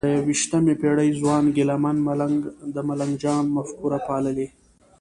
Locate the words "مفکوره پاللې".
3.57-4.47